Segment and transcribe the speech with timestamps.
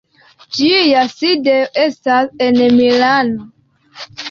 [0.55, 3.49] Ĝia sidejo estas en Milano.